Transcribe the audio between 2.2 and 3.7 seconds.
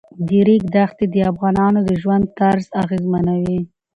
طرز اغېزمنوي.